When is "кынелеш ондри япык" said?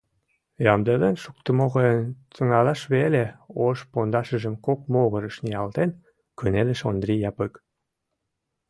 6.39-7.53